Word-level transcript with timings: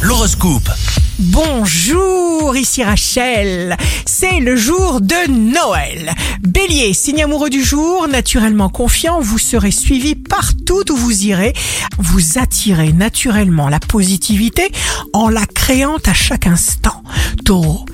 L'horoscope. 0.00 0.70
Bonjour, 1.18 2.56
ici 2.56 2.82
Rachel. 2.82 3.76
C'est 4.06 4.40
le 4.40 4.56
jour 4.56 5.02
de 5.02 5.30
Noël. 5.30 6.14
Bélier, 6.40 6.94
signe 6.94 7.24
amoureux 7.24 7.50
du 7.50 7.62
jour, 7.62 8.08
naturellement 8.08 8.70
confiant, 8.70 9.20
vous 9.20 9.36
serez 9.36 9.72
suivi 9.72 10.14
partout 10.14 10.90
où 10.90 10.96
vous 10.96 11.26
irez. 11.26 11.52
Vous 11.98 12.38
attirez 12.38 12.94
naturellement 12.94 13.68
la 13.68 13.78
positivité 13.78 14.72
en 15.12 15.28
la 15.28 15.44
créant 15.44 15.98
à 16.06 16.14
chaque 16.14 16.46
instant. 16.46 17.02
Taureau, 17.44 17.84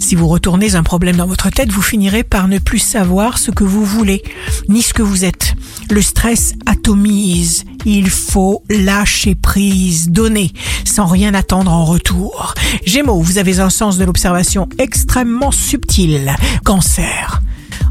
si 0.00 0.14
vous 0.14 0.28
retournez 0.28 0.76
un 0.76 0.82
problème 0.82 1.16
dans 1.16 1.26
votre 1.26 1.50
tête, 1.50 1.70
vous 1.70 1.82
finirez 1.82 2.22
par 2.22 2.48
ne 2.48 2.58
plus 2.58 2.78
savoir 2.78 3.36
ce 3.36 3.50
que 3.50 3.64
vous 3.64 3.84
voulez, 3.84 4.22
ni 4.70 4.80
ce 4.80 4.94
que 4.94 5.02
vous 5.02 5.26
êtes. 5.26 5.56
Le 5.90 6.02
stress 6.02 6.54
atomise. 6.66 7.64
Il 7.84 8.10
faut 8.10 8.62
lâcher 8.70 9.34
prise, 9.34 10.10
donner, 10.10 10.52
sans 10.84 11.06
rien 11.06 11.34
attendre 11.34 11.72
en 11.72 11.84
retour. 11.84 12.54
Gémeaux, 12.86 13.20
vous 13.20 13.38
avez 13.38 13.58
un 13.58 13.70
sens 13.70 13.98
de 13.98 14.04
l'observation 14.04 14.68
extrêmement 14.78 15.50
subtil. 15.50 16.36
Cancer, 16.64 17.42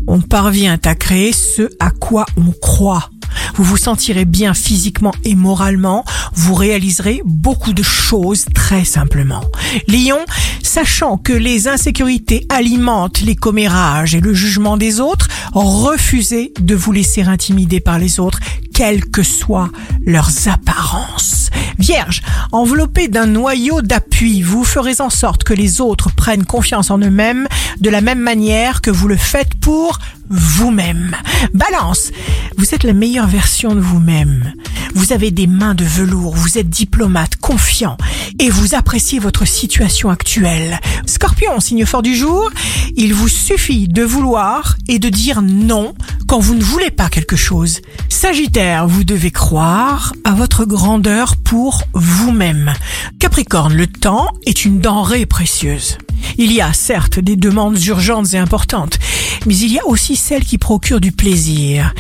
on 0.08 0.22
parvient 0.22 0.80
à 0.86 0.96
créer 0.96 1.34
ce 1.34 1.70
à 1.80 1.92
quoi 1.92 2.26
on 2.38 2.52
croit. 2.62 3.10
Vous 3.56 3.64
vous 3.64 3.78
sentirez 3.78 4.26
bien 4.26 4.54
physiquement 4.54 5.14
et 5.24 5.36
moralement, 5.36 6.04
vous 6.34 6.54
réaliserez 6.54 7.22
beaucoup 7.26 7.74
de 7.74 7.84
choses 7.84 8.46
très 8.54 8.86
simplement. 8.86 9.42
Lion, 9.88 10.20
sachant 10.64 11.18
que 11.18 11.34
les 11.34 11.68
insécurités 11.68 12.46
alimentent 12.50 13.22
les 13.22 13.36
commérages 13.36 14.16
et 14.16 14.22
le 14.22 14.34
jugement 14.34 14.78
des 14.78 15.00
autres, 15.00 15.28
refusez 15.54 16.54
de 16.60 16.76
vous 16.76 16.92
laisser 16.92 17.24
intimider 17.24 17.80
par 17.80 18.00
les 18.00 18.20
autres, 18.20 18.40
quelles 18.74 19.06
que 19.06 19.24
soient 19.24 19.72
leurs 20.06 20.48
apparences. 20.48 21.50
Vierge, 21.78 22.22
enveloppé 22.52 23.08
d'un 23.08 23.26
noyau 23.26 23.82
d'appui, 23.82 24.42
vous 24.42 24.64
ferez 24.64 25.00
en 25.00 25.10
sorte 25.10 25.44
que 25.44 25.54
les 25.54 25.82
autres 25.82 26.14
prennent 26.14 26.46
confiance 26.46 26.92
en 26.92 26.98
eux-mêmes 26.98 27.48
de 27.80 27.90
la 27.90 28.02
même 28.02 28.20
manière 28.20 28.82
que 28.82 28.92
vous 28.92 29.08
le 29.08 29.18
faites 29.18 29.56
pour 29.56 30.00
vous-même. 30.30 31.16
Balance, 31.54 32.12
vous 32.60 32.76
êtes 32.76 32.84
la 32.84 32.92
meilleure 32.92 33.28
version 33.28 33.74
de 33.74 33.80
vous-même. 33.80 34.52
Vous 34.94 35.14
avez 35.14 35.32
des 35.32 35.48
mains 35.48 35.76
de 35.76 35.86
velours, 35.86 36.36
vous 36.36 36.58
êtes 36.58 36.70
diplomate, 36.70 37.38
confiant 37.38 37.96
et 38.38 38.50
vous 38.50 38.76
appréciez 38.76 39.18
votre 39.18 39.48
situation 39.48 40.10
actuelle. 40.10 40.78
Scorpion, 41.06 41.62
signe 41.62 41.86
fort 41.86 42.02
du 42.02 42.18
jour, 42.18 42.52
il 42.98 43.14
vous 43.14 43.30
suffit 43.30 43.88
de 43.88 44.04
vouloir 44.04 44.76
et 44.90 45.00
de 45.00 45.08
dire 45.08 45.42
non 45.42 45.94
quand 46.28 46.40
vous 46.40 46.54
ne 46.54 46.62
voulez 46.62 46.92
pas 46.92 47.08
quelque 47.08 47.38
chose. 47.38 47.80
Sagittaire, 48.10 48.90
vous 48.90 49.06
devez 49.06 49.32
croire 49.32 50.12
à 50.26 50.32
votre 50.32 50.66
grandeur 50.66 51.38
pour 51.38 51.84
vous-même. 51.94 52.74
Capricorne, 53.20 53.74
le 53.74 53.88
temps 53.88 54.28
est 54.46 54.66
une 54.66 54.82
denrée 54.82 55.26
précieuse. 55.26 55.98
Il 56.38 56.52
y 56.52 56.62
a 56.62 56.74
certes 56.74 57.20
des 57.20 57.36
demandes 57.36 57.82
urgentes 57.86 58.34
et 58.34 58.38
importantes, 58.38 59.00
mais 59.46 59.56
il 59.58 59.72
y 59.72 59.80
a 59.80 59.86
aussi 59.88 60.16
celles 60.16 60.44
qui 60.44 60.58
procurent 60.58 61.02
du 61.02 61.12
plaisir. 61.12 61.94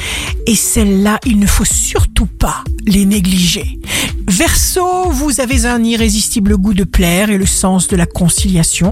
Et 0.50 0.56
celles-là, 0.56 1.20
il 1.28 1.38
ne 1.38 1.46
faut 1.46 1.64
surtout 1.64 2.26
pas 2.26 2.64
les 2.88 3.06
négliger. 3.06 3.80
Verseau, 4.28 5.12
vous 5.12 5.42
avez 5.42 5.68
un 5.68 5.84
irrésistible 5.84 6.58
goût 6.58 6.74
de 6.74 6.86
plaire 6.86 7.30
et 7.30 7.38
le 7.38 7.46
sens 7.46 7.88
de 7.88 7.96
la 7.96 8.08
conciliation. 8.08 8.92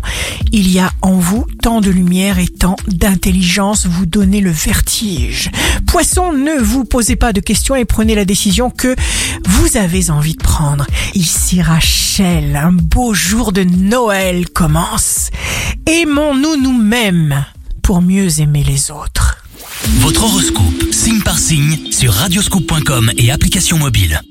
Il 0.51 0.71
y 0.71 0.77
a 0.77 0.91
en 1.01 1.13
vous 1.13 1.47
tant 1.63 1.81
de 1.81 1.89
lumière 1.89 2.37
et 2.37 2.47
tant 2.47 2.75
d'intelligence, 2.87 3.87
vous 3.87 4.05
donnez 4.05 4.39
le 4.39 4.51
vertige. 4.51 5.49
Poisson, 5.87 6.31
ne 6.31 6.61
vous 6.61 6.85
posez 6.85 7.15
pas 7.15 7.33
de 7.33 7.39
questions 7.39 7.75
et 7.75 7.85
prenez 7.85 8.13
la 8.13 8.25
décision 8.25 8.69
que 8.69 8.95
vous 9.47 9.77
avez 9.77 10.11
envie 10.11 10.35
de 10.35 10.43
prendre. 10.43 10.85
Ici 11.15 11.63
Rachel, 11.63 12.55
un 12.55 12.71
beau 12.71 13.15
jour 13.15 13.51
de 13.51 13.63
Noël 13.63 14.47
commence. 14.47 15.31
Aimons-nous 15.87 16.61
nous-mêmes 16.61 17.45
pour 17.81 18.03
mieux 18.03 18.41
aimer 18.41 18.63
les 18.63 18.91
autres? 18.91 19.37
Votre 20.01 20.23
horoscope, 20.25 20.83
signe 21.07 21.21
par 21.21 21.39
signe, 21.39 21.79
sur 21.89 22.11
radioscoop.com 22.11 23.13
et 23.17 23.31
application 23.31 23.77
mobile. 23.77 24.21